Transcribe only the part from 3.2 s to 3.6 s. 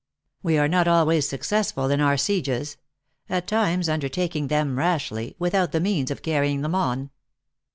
at